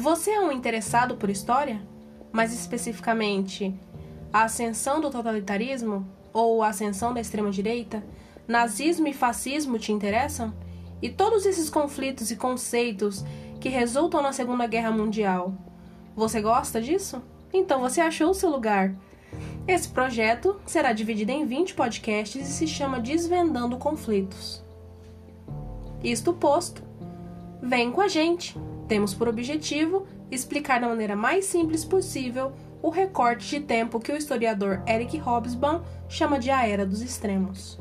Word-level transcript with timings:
Você 0.00 0.30
é 0.30 0.40
um 0.40 0.50
interessado 0.50 1.14
por 1.16 1.28
história? 1.28 1.78
Mais 2.32 2.54
especificamente, 2.54 3.78
a 4.32 4.44
ascensão 4.44 4.98
do 4.98 5.10
totalitarismo 5.10 6.08
ou 6.32 6.62
a 6.62 6.68
ascensão 6.68 7.12
da 7.12 7.20
extrema-direita? 7.20 8.02
Nazismo 8.48 9.08
e 9.08 9.12
fascismo 9.12 9.78
te 9.78 9.92
interessam? 9.92 10.54
E 11.02 11.10
todos 11.10 11.44
esses 11.44 11.68
conflitos 11.68 12.30
e 12.30 12.36
conceitos 12.36 13.22
que 13.60 13.68
resultam 13.68 14.22
na 14.22 14.32
Segunda 14.32 14.66
Guerra 14.66 14.90
Mundial. 14.90 15.52
Você 16.16 16.40
gosta 16.40 16.80
disso? 16.80 17.22
Então 17.52 17.82
você 17.82 18.00
achou 18.00 18.30
o 18.30 18.34
seu 18.34 18.48
lugar. 18.48 18.94
Esse 19.68 19.90
projeto 19.90 20.58
será 20.64 20.94
dividido 20.94 21.30
em 21.30 21.44
20 21.44 21.74
podcasts 21.74 22.48
e 22.48 22.50
se 22.50 22.66
chama 22.66 23.00
Desvendando 23.00 23.76
Conflitos. 23.76 24.64
Isto 26.02 26.32
posto, 26.32 26.82
vem 27.60 27.92
com 27.92 28.00
a 28.00 28.08
gente. 28.08 28.56
Temos 28.90 29.14
por 29.14 29.28
objetivo 29.28 30.04
explicar 30.32 30.80
da 30.80 30.88
maneira 30.88 31.14
mais 31.14 31.44
simples 31.44 31.84
possível 31.84 32.50
o 32.82 32.90
recorte 32.90 33.48
de 33.48 33.60
tempo 33.64 34.00
que 34.00 34.10
o 34.10 34.16
historiador 34.16 34.82
Eric 34.84 35.16
Hobsbawm 35.16 35.84
chama 36.08 36.40
de 36.40 36.50
a 36.50 36.66
Era 36.66 36.84
dos 36.84 37.00
Extremos. 37.00 37.78